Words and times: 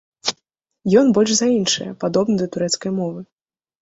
Ён 1.01 1.11
больш 1.19 1.31
за 1.39 1.47
іншыя 1.57 1.91
падобны 2.05 2.35
да 2.43 2.47
турэцкай 2.57 2.91
мовы. 3.01 3.21